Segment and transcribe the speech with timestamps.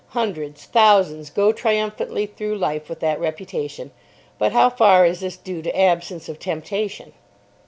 [0.17, 3.91] Hundreds, thousands go triumphantly through life with that reputation.
[4.39, 7.13] But how far is this due to absence of temptation?